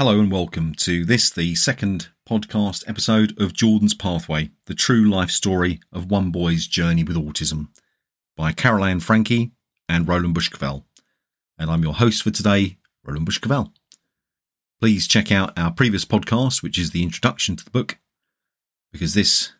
[0.00, 5.32] Hello and welcome to this, the second podcast episode of Jordon's Pathway, the true life
[5.32, 7.70] story of one boy's journey with autism
[8.36, 9.50] by Carolann Frankie
[9.88, 10.86] and Roland Bush-Cavell.
[11.58, 13.72] And I'm your host for today, Roland Bush-Cavell.
[14.80, 17.98] Please check out our previous podcast, which is the introduction to the book,
[18.92, 19.50] because this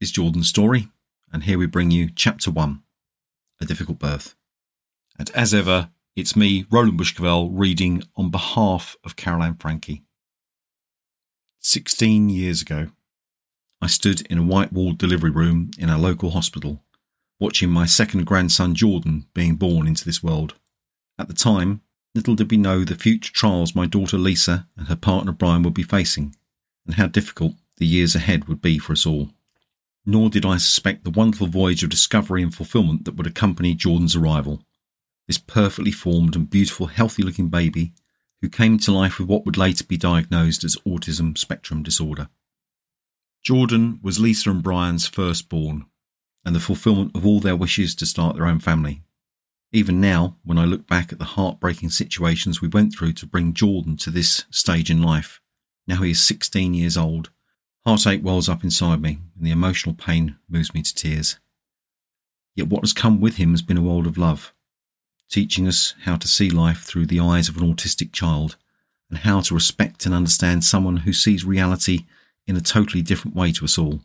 [0.00, 0.88] is Jordon's story.
[1.32, 2.82] And here we bring you chapter one,
[3.60, 4.34] A Difficult Birth.
[5.16, 10.04] And as ever, it's me, Roland Bush-Cavell, reading on behalf of Carolann Frankie.
[11.58, 12.90] Sixteen years ago,
[13.80, 16.82] I stood in a white walled delivery room in our local hospital,
[17.40, 20.54] watching my second grandson Jordon being born into this world.
[21.18, 21.80] At the time,
[22.14, 25.74] little did we know the future trials my daughter Lisa and her partner Brian would
[25.74, 26.36] be facing,
[26.86, 29.30] and how difficult the years ahead would be for us all.
[30.06, 34.14] Nor did I suspect the wonderful voyage of discovery and fulfillment that would accompany Jordon's
[34.14, 34.62] arrival
[35.26, 37.92] this perfectly formed and beautiful, healthy looking baby
[38.40, 42.28] who came to life with what would later be diagnosed as autism spectrum disorder.
[43.46, 45.86] Jordon was Lisa and Brian's firstborn
[46.44, 49.02] and the fulfillment of all their wishes to start their own family.
[49.72, 53.52] Even now, when I look back at the heartbreaking situations we went through to bring
[53.52, 55.40] Jordon to this stage in life,
[55.86, 57.30] now he is 16 years old,
[57.84, 61.38] heartache wells up inside me and the emotional pain moves me to tears.
[62.54, 64.53] Yet what has come with him has been a world of love,
[65.34, 68.54] teaching us how to see life through the eyes of an autistic child
[69.10, 72.04] and how to respect and understand someone who sees reality
[72.46, 74.00] in a totally different way to us all.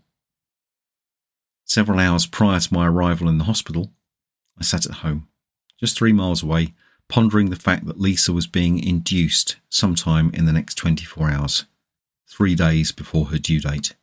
[1.66, 3.92] Several hours prior to my arrival in the hospital,
[4.58, 5.28] I sat at home,
[5.80, 6.74] just three miles away,
[7.08, 11.66] pondering the fact that Lisa was being induced sometime in the next 24 hours,
[12.28, 13.94] three days before her due date.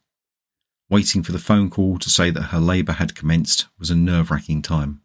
[0.88, 4.30] Waiting for the phone call to say that her labour had commenced was a nerve
[4.30, 5.00] wracking time.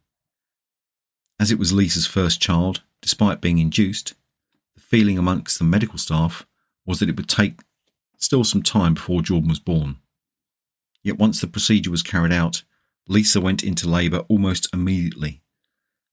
[1.42, 4.14] As it was Lisa's first child, despite being induced,
[4.76, 6.46] the feeling amongst the medical staff
[6.86, 7.62] was that it would take
[8.16, 9.96] still some time before Jordon was born.
[11.02, 12.62] Yet once the procedure was carried out,
[13.08, 15.42] Lisa went into labour almost immediately,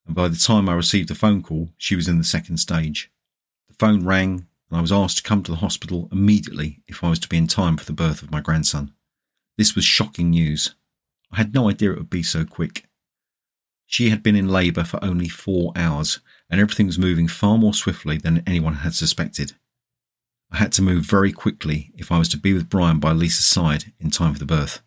[0.07, 3.13] and by the time I received the phone call, she was in the second stage.
[3.67, 7.11] The phone rang, and I was asked to come to the hospital immediately if I
[7.11, 8.95] was to be in time for the birth of my grandson.
[9.59, 10.75] This was shocking news.
[11.31, 12.88] I had no idea it would be so quick.
[13.91, 17.73] She had been in labour for only four hours, and everything was moving far more
[17.73, 19.55] swiftly than anyone had suspected.
[20.51, 23.47] I had to move very quickly if I was to be with Brian by Lisa's
[23.47, 24.83] side in time for the birth.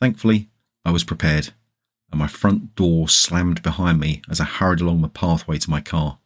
[0.00, 0.48] Thankfully,
[0.86, 1.52] I was prepared,
[2.10, 5.82] and my front door slammed behind me as I hurried along the pathway to my
[5.82, 6.18] car.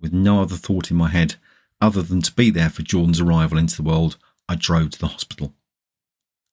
[0.00, 1.36] With no other thought in my head
[1.82, 4.16] other than to be there for Jordon's arrival into the world,
[4.48, 5.52] I drove to the hospital.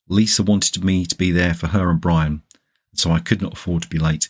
[0.09, 2.44] Lisa wanted me to be there for her and Brian,
[2.94, 4.28] so I could not afford to be late.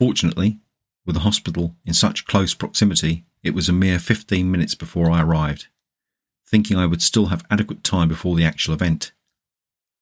[0.00, 0.58] Fortunately,
[1.04, 5.20] with the hospital in such close proximity, it was a mere 15 minutes before I
[5.20, 5.66] arrived,
[6.46, 9.12] thinking I would still have adequate time before the actual event.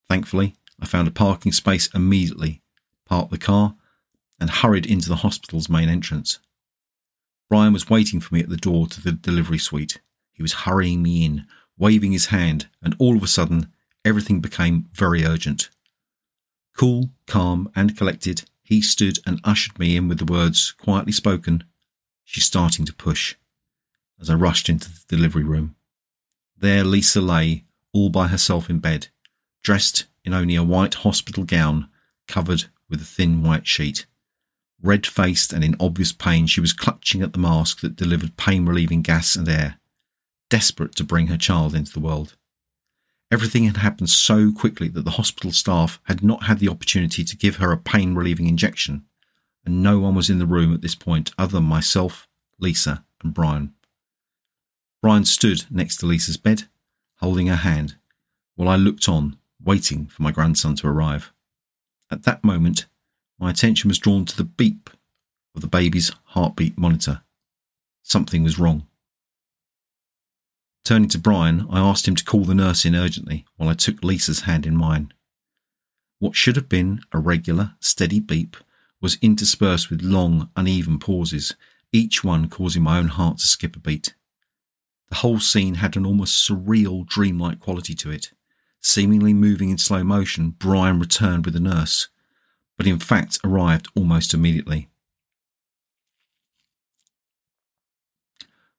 [0.08, 2.62] Thankfully, I found a parking space immediately,
[3.06, 3.74] parked the car,
[4.38, 6.38] and hurried into the hospital's main entrance.
[7.50, 10.00] Brian was waiting for me at the door to the delivery suite.
[10.32, 11.44] He was hurrying me in,
[11.76, 13.72] waving his hand, and all of a sudden,
[14.04, 15.70] everything became very urgent.
[16.76, 21.64] Cool, calm, and collected, he stood and ushered me in with the words, quietly spoken,
[22.22, 23.34] She's starting to push,
[24.20, 25.74] as I rushed into the delivery room.
[26.54, 27.64] There Lisa lay,
[27.94, 29.08] all by herself in bed,
[29.62, 31.88] dressed in only a white hospital gown
[32.26, 34.04] covered with a thin white sheet.
[34.82, 38.66] Red faced and in obvious pain, she was clutching at the mask that delivered pain
[38.66, 39.80] relieving gas and air,
[40.50, 42.36] desperate to bring her child into the world.
[43.30, 47.36] Everything had happened so quickly that the hospital staff had not had the opportunity to
[47.36, 49.04] give her a pain relieving injection,
[49.64, 52.26] and no one was in the room at this point other than myself,
[52.58, 53.74] Lisa, and Brian.
[55.02, 56.64] Brian stood next to Lisa's bed,
[57.16, 57.96] holding her hand,
[58.56, 61.32] while I looked on, waiting for my grandson to arrive.
[62.10, 62.86] At that moment,
[63.38, 64.88] my attention was drawn to the beep
[65.54, 67.22] of the baby's heartbeat monitor.
[68.02, 68.86] Something was wrong.
[70.88, 74.02] Turning to Brian, I asked him to call the nurse in urgently while I took
[74.02, 75.12] Lisa's hand in mine.
[76.18, 78.56] What should have been a regular, steady beep
[78.98, 81.54] was interspersed with long, uneven pauses,
[81.92, 84.14] each one causing my own heart to skip a beat.
[85.10, 88.32] The whole scene had an almost surreal, dreamlike quality to it.
[88.80, 92.08] Seemingly moving in slow motion, Brian returned with the nurse,
[92.78, 94.88] but in fact arrived almost immediately.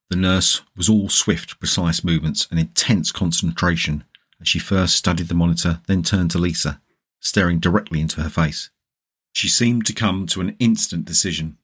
[0.10, 4.04] The nurse was all swift, precise movements and intense concentration
[4.42, 6.82] as she first studied the monitor, then turned to Lisa,
[7.20, 8.70] staring directly into her face.
[9.34, 11.58] She seemed to come to an instant decision,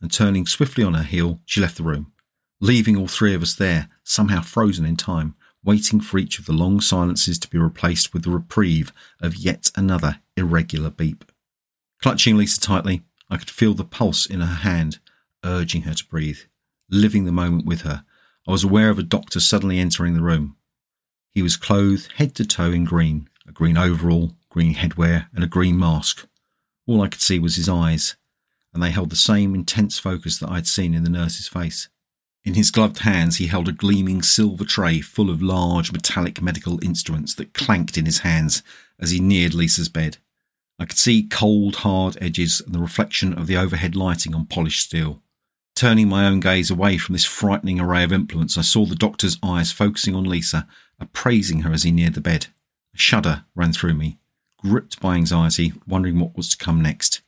[0.00, 2.12] and turning swiftly on her heel, she left the room,
[2.60, 5.34] leaving all three of us there, somehow frozen in time,
[5.64, 9.70] waiting for each of the long silences to be replaced with the reprieve of yet
[9.76, 11.24] another irregular beep.
[12.00, 15.00] Clutching Lisa tightly, I could feel the pulse in her hand,
[15.44, 16.40] urging her to breathe,
[16.90, 18.04] living the moment with her.
[18.46, 20.56] I was aware of a doctor suddenly entering the room.
[21.32, 25.48] He was clothed head to toe in green, a green overall, green headwear, and a
[25.48, 26.26] green mask.
[26.86, 28.16] All I could see was his eyes,
[28.72, 31.88] and they held the same intense focus that I had seen in the nurse's face.
[32.44, 36.82] In his gloved hands, he held a gleaming silver tray full of large metallic medical
[36.84, 38.62] instruments that clanked in his hands
[39.00, 40.18] as he neared Lisa's bed.
[40.78, 44.84] I could see cold, hard edges and the reflection of the overhead lighting on polished
[44.84, 45.22] steel.
[45.76, 49.36] Turning my own gaze away from this frightening array of implements, I saw the doctor's
[49.42, 50.66] eyes focusing on Lisa,
[50.98, 52.46] appraising her as he neared the bed.
[52.94, 54.18] A shudder ran through me.
[54.56, 57.20] Gripped by anxiety, wondering what was to come next,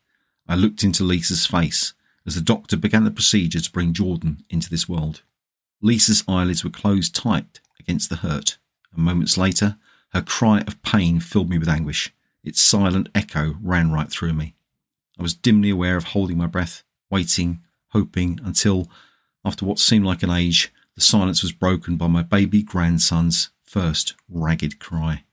[0.49, 1.93] I looked into Lisa's face
[2.25, 5.21] as the doctor began the procedure to bring Jordon into this world.
[5.83, 8.57] Lisa's eyelids were closed tight against the hurt,
[8.95, 9.77] and moments later,
[10.15, 12.15] her cry of pain filled me with anguish.
[12.43, 14.55] Its silent echo ran right through me.
[15.19, 18.91] I was dimly aware of holding my breath, waiting, hoping, until,
[19.45, 24.15] after what seemed like an age, the silence was broken by my baby grandson's first
[24.29, 25.25] ragged cry.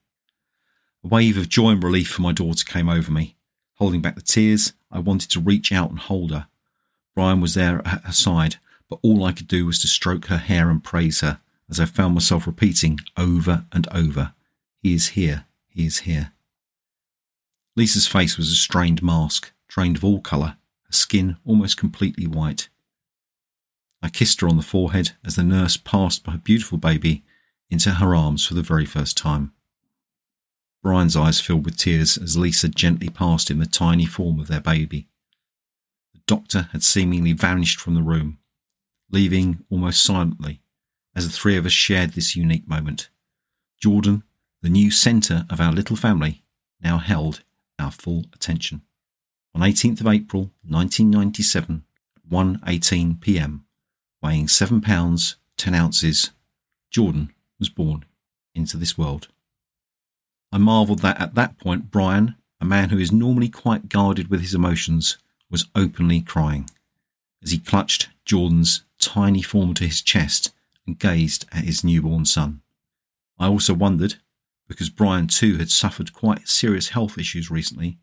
[1.04, 3.36] A wave of joy and relief for my daughter came over me.
[3.76, 6.48] Holding back the tears, I wanted to reach out and hold her,
[7.16, 8.58] Brian was there at her side,
[8.90, 11.86] but all I could do was to stroke her hair and praise her as I
[11.86, 14.34] found myself repeating over and over,
[14.84, 16.34] He is here, he is here.
[17.76, 20.58] Lisa's face was a strained mask, drained of all colour,
[20.96, 22.70] skin almost completely white.
[24.02, 27.24] I kissed her on the forehead as the nurse passed her beautiful baby
[27.70, 29.52] into her arms for the very first time.
[30.84, 34.62] Brian's eyes filled with tears as Lisa gently passed him the tiny form of their
[34.62, 35.08] baby
[36.14, 38.38] The doctor had seemingly vanished from the room,
[39.10, 40.62] leaving almost silently
[41.16, 43.10] as the three of us shared this unique moment.
[43.84, 44.24] Jordon,
[44.62, 46.44] the new centre of our little family,
[46.82, 47.42] now held
[47.80, 48.82] our full attention.
[49.56, 51.86] On 18th of April 1997
[52.18, 53.66] at 1.18 p.m.,
[54.22, 56.32] weighing 7 pounds 10 ounces,
[56.94, 58.04] Jordon was born
[58.54, 59.30] into this world.
[60.52, 64.42] I marvelled that at that point Brian, a man who is normally quite guarded with
[64.42, 65.18] his emotions,
[65.50, 66.70] was openly crying
[67.42, 70.54] as he clutched Jordon's tiny form to his chest
[70.86, 72.60] and gazed at his newborn son.
[73.40, 74.16] I also wondered,
[74.68, 78.00] because Brian too had suffered quite serious health issues recently,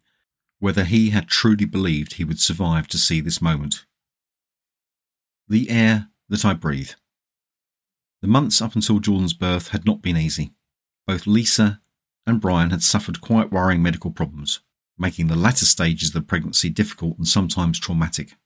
[0.63, 3.85] whether he had truly believed he would survive to see this moment.
[5.49, 6.93] The air that I breathe.
[8.21, 10.53] The months up until Jordon's birth had not been easy.
[11.07, 11.81] Both Lisa
[12.29, 14.61] and Brian had suffered quite worrying medical problems
[14.99, 18.37] making the latter stages of the pregnancy difficult and sometimes traumatic.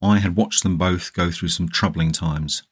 [0.00, 2.62] I had watched them both go through some troubling times.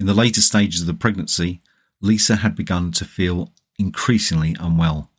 [0.00, 1.60] In the later stages of the pregnancy,
[2.00, 5.12] Lisa had begun to feel increasingly unwell.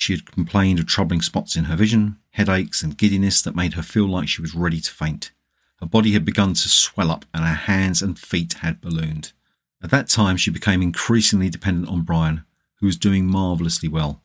[0.00, 3.82] She had complained of troubling spots in her vision, headaches, and giddiness that made her
[3.82, 5.32] feel like she was ready to faint.
[5.80, 9.32] Her body had begun to swell up, and her hands and feet had ballooned.
[9.82, 12.44] At that time, she became increasingly dependent on Brian,
[12.76, 14.22] who was doing marvellously well.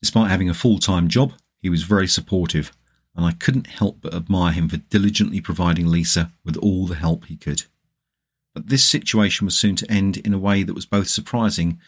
[0.00, 2.72] Despite having a full time job, he was very supportive,
[3.14, 7.26] and I couldn't help but admire him for diligently providing Lisa with all the help
[7.26, 7.64] he could.
[8.54, 11.78] But this situation was soon to end in a way that was both surprising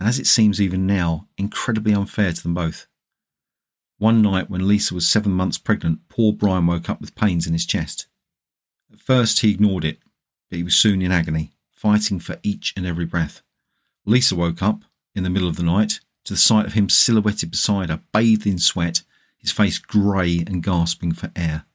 [0.00, 2.86] and, as it seems even now, incredibly unfair to them both.
[3.98, 7.52] One night when Lisa was seven months pregnant, poor Brian woke up with pains in
[7.52, 8.06] his chest.
[8.90, 9.98] At first, he ignored it,
[10.48, 13.42] but he was soon in agony, fighting for each and every breath.
[14.06, 17.50] Lisa woke up in the middle of the night to the sight of him silhouetted
[17.50, 19.02] beside her, bathed in sweat,
[19.36, 21.66] his face grey and gasping for air.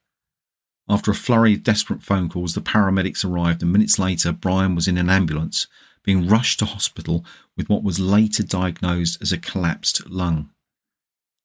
[0.89, 4.87] After a flurry of desperate phone calls, the paramedics arrived, and minutes later, Brian was
[4.87, 5.67] in an ambulance,
[6.05, 7.25] being rushed to hospital
[7.57, 10.49] with what was later diagnosed as a collapsed lung.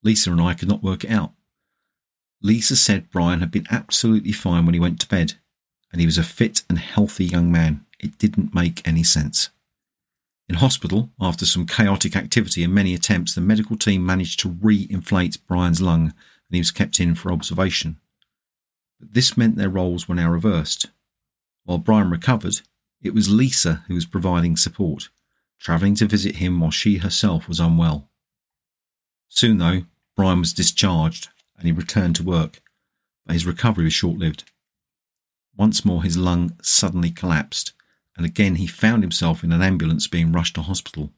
[0.03, 1.33] Lisa and I could not work it out.
[2.41, 5.33] Lisa said Brian had been absolutely fine when he went to bed,
[5.91, 7.85] and he was a fit and healthy young man.
[7.99, 9.49] It didn't make any sense.
[10.47, 14.87] In hospital, after some chaotic activity and many attempts, the medical team managed to re
[14.89, 17.97] inflate Brian's lung and he was kept in for observation.
[18.99, 20.87] But this meant their roles were now reversed.
[21.63, 22.61] While Brian recovered,
[23.01, 25.09] it was Lisa who was providing support,
[25.59, 28.09] travelling to visit him while she herself was unwell.
[29.29, 29.83] Soon, though,
[30.15, 32.61] Brian was discharged and he returned to work,
[33.25, 34.43] but his recovery was short lived.
[35.55, 37.73] Once more, his lung suddenly collapsed
[38.17, 41.11] and again he found himself in an ambulance being rushed to hospital.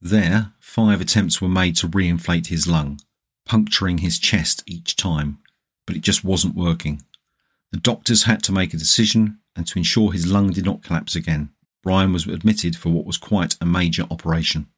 [0.00, 3.00] There, five attempts were made to reinflate his lung,
[3.46, 5.38] puncturing his chest each time,
[5.86, 7.02] but it just wasn't working.
[7.72, 11.16] The doctors had to make a decision and to ensure his lung did not collapse
[11.16, 11.50] again.
[11.82, 14.68] Brian was admitted for what was quite a major operation.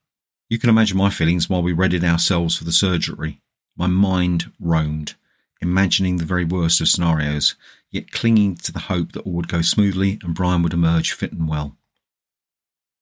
[0.49, 3.41] You can imagine my feelings while we readied ourselves for the surgery.
[3.77, 5.15] My mind roamed,
[5.61, 7.57] imagining the very worst of scenarios,
[7.91, 11.33] yet clinging to the hope that all would go smoothly and Brian would emerge fit
[11.33, 11.77] and well.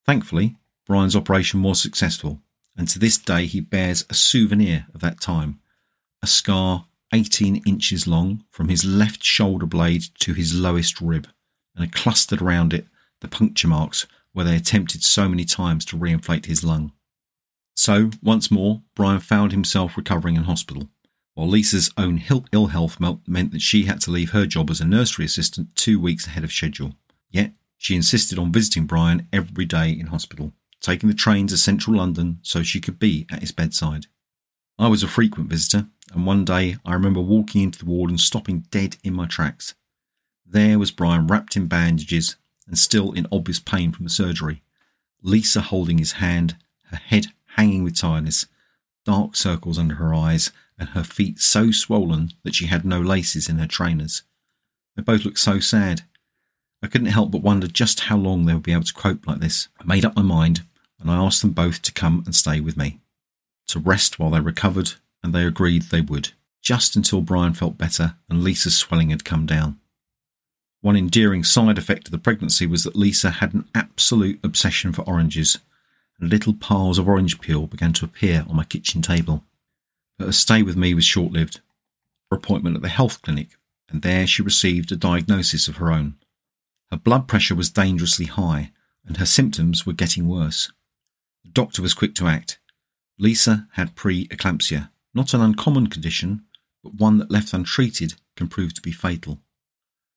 [0.06, 0.56] Thankfully,
[0.87, 2.40] Brian's operation was successful,
[2.76, 5.61] and to this day he bears a souvenir of that time
[6.22, 11.28] a scar 18 inches long from his left shoulder blade to his lowest rib,
[11.76, 12.87] and clustered around it
[13.21, 16.92] the puncture marks where they attempted so many times to reinflate his lung.
[17.76, 20.88] So, once more, Brian found himself recovering in hospital,
[21.35, 24.85] while Lisa's own ill health meant that she had to leave her job as a
[24.85, 26.95] nursery assistant two weeks ahead of schedule.
[27.31, 31.97] Yet, she insisted on visiting Brian every day in hospital, taking the train to central
[31.97, 34.07] London so she could be at his bedside.
[34.82, 38.18] I was a frequent visitor, and one day I remember walking into the ward and
[38.18, 39.76] stopping dead in my tracks.
[40.44, 42.34] There was Brian wrapped in bandages
[42.66, 44.64] and still in obvious pain from the surgery,
[45.22, 48.46] Lisa holding his hand, her head hanging with tiredness,
[49.04, 53.48] dark circles under her eyes, and her feet so swollen that she had no laces
[53.48, 54.24] in her trainers.
[54.96, 56.02] They both looked so sad.
[56.82, 59.38] I couldn't help but wonder just how long they would be able to cope like
[59.38, 59.68] this.
[59.78, 60.62] I made up my mind,
[60.98, 62.98] and I asked them both to come and stay with me,
[63.73, 68.17] to rest while they recovered, and they agreed they would, just until Brian felt better
[68.29, 69.79] and Lisa's swelling had come down.
[70.81, 75.02] One endearing side effect of the pregnancy was that Lisa had an absolute obsession for
[75.02, 75.59] oranges,
[76.19, 79.45] and little piles of orange peel began to appear on my kitchen table.
[80.19, 81.61] But her stay with me was short lived.
[82.31, 83.50] Her appointment at the health clinic,
[83.88, 86.17] and there she received a diagnosis of her own.
[86.91, 88.73] Her blood pressure was dangerously high,
[89.07, 90.73] and her symptoms were getting worse.
[91.45, 92.59] The doctor was quick to act.
[93.23, 96.43] Lisa had pre-eclampsia, not an uncommon condition,
[96.83, 99.41] but one that left untreated can prove to be fatal.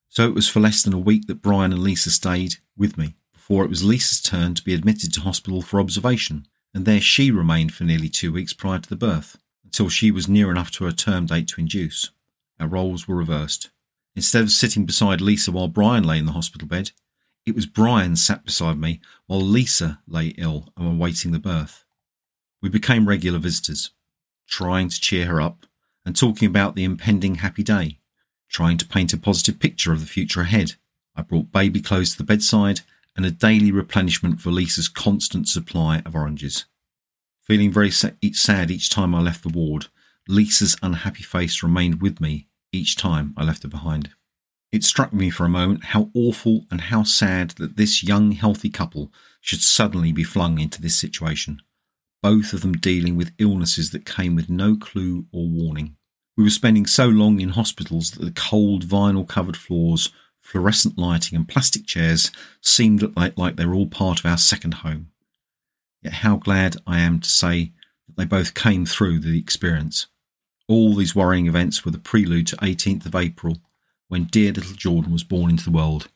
[0.09, 3.13] So it was for less than a week that Brian and Lisa stayed with me
[3.31, 7.29] before it was Lisa's turn to be admitted to hospital for observation, and there she
[7.29, 10.85] remained for nearly two weeks prior to the birth, until she was near enough to
[10.85, 12.09] her term date to induce.
[12.59, 13.69] Our roles were reversed.
[14.15, 16.89] Instead of sitting beside Lisa while Brian lay in the hospital bed,
[17.45, 21.84] it was Brian sat beside me while Lisa lay ill and awaiting the birth.
[22.65, 23.91] We became regular visitors,
[24.47, 25.67] trying to cheer her up
[26.03, 27.99] and talking about the impending happy day
[28.49, 30.73] trying to paint a positive picture of the future ahead.
[31.15, 32.81] I brought baby clothes to the bedside
[33.15, 36.65] and a daily replenishment for Lisa's constant supply of oranges.
[37.43, 38.17] Feeling very sad
[38.71, 39.85] each time I left the ward,
[40.27, 44.09] Lisa's unhappy face remained with me each time I left her behind.
[44.71, 48.71] It struck me for a moment how awful and how sad that this young, healthy
[48.71, 51.61] couple should suddenly be flung into this situation,
[52.25, 55.95] both of them dealing with illnesses that came with no clue or warning.
[56.35, 60.09] We were spending so long in hospitals that the cold vinyl covered floors,
[60.41, 64.73] fluorescent lighting, and plastic chairs seemed like, like they were all part of our second
[64.73, 65.11] home.
[66.01, 67.73] Yet how glad I am to say
[68.07, 70.07] that they both came through the experience.
[70.67, 73.57] All these worrying events were the prelude to 18th of April,
[74.07, 76.07] when dear little Jordon was born into the world.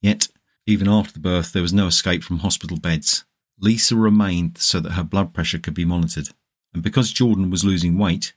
[0.00, 0.28] Yet,
[0.64, 3.26] even after the birth, there was no escape from hospital beds.
[3.60, 6.30] Lisa remained so that her blood pressure could be monitored,
[6.72, 8.32] and because Jordon was losing weight,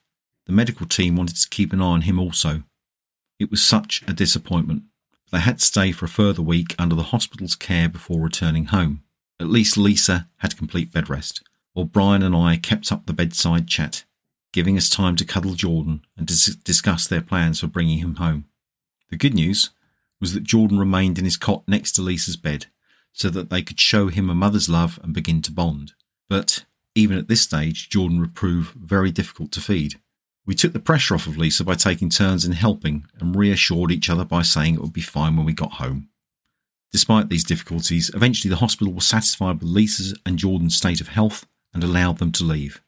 [0.45, 2.63] the medical team wanted to keep an eye on him also.
[3.39, 4.83] It was such a disappointment.
[5.31, 9.03] They had to stay for a further week under the hospital's care before returning home.
[9.39, 13.67] At least Lisa had complete bed rest, while Brian and I kept up the bedside
[13.67, 14.03] chat,
[14.51, 18.45] giving us time to cuddle Jordon and to discuss their plans for bringing him home.
[19.09, 19.69] The good news
[20.19, 22.67] was that Jordon remained in his cot next to Lisa's bed
[23.13, 25.93] so that they could show him a mother's love and begin to bond.
[26.27, 26.65] But
[26.95, 29.99] even at this stage, Jordon would prove very difficult to feed.
[30.45, 34.09] We took the pressure off of Lisa by taking turns in helping and reassured each
[34.09, 36.09] other by saying it would be fine when we got home.
[36.91, 41.47] Despite these difficulties, eventually the hospital was satisfied with Lisa's and Jordon's state of health
[41.73, 42.81] and allowed them to leave.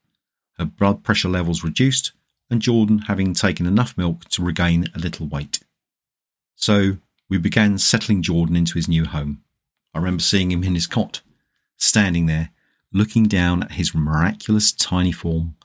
[0.59, 2.11] Her blood pressure levels reduced,
[2.49, 5.59] and Jordon having taken enough milk to regain a little weight.
[6.55, 6.97] So
[7.29, 9.41] we began settling Jordon into his new home.
[9.95, 11.21] I remember seeing him in his cot,
[11.77, 12.51] standing there,
[12.91, 15.55] looking down at his miraculous tiny form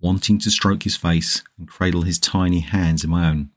[0.00, 3.50] wanting to stroke his face and cradle his tiny hands in my own.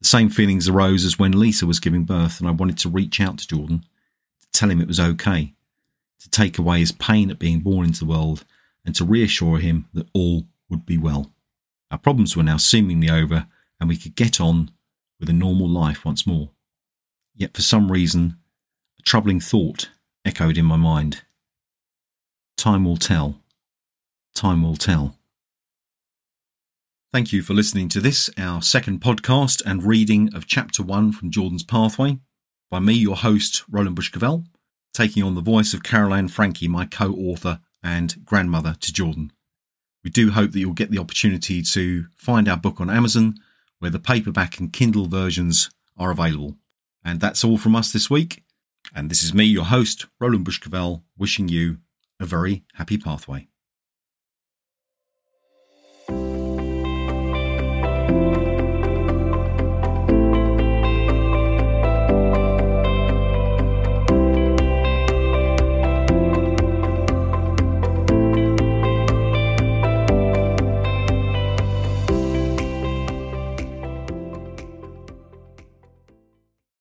[0.00, 3.20] The same feelings arose as when Lisa was giving birth, and I wanted to reach
[3.20, 3.82] out to Jordon
[4.40, 5.54] to tell him it was okay,
[6.20, 8.44] to take away his pain at being born into the world,
[8.84, 11.32] and to reassure him that all would be well.
[11.90, 13.46] Our problems were now seemingly over,
[13.78, 14.70] and we could get on
[15.18, 16.50] with a normal life once more.
[17.34, 18.36] Yet for some reason,
[19.00, 19.88] a troubling thought
[20.26, 21.22] echoed in my mind.
[22.58, 23.40] Time will tell.
[24.34, 25.16] Time will tell.
[27.10, 31.30] Thank you for listening to this, our second podcast and reading of Chapter 1 from
[31.30, 32.18] Jordon's Pathway
[32.70, 34.44] by me, your host, Roland Bush-Cavell,
[34.92, 39.30] taking on the voice of Carolann Frankie, my co author and grandmother to Jordon.
[40.04, 43.36] We do hope that you'll get the opportunity to find our book on Amazon,
[43.78, 46.56] where the paperback and Kindle versions are available.
[47.02, 48.44] And that's all from us this week.
[48.94, 51.78] And this is me, your host, Roland Bush-Cavell wishing you
[52.18, 53.48] a very happy pathway.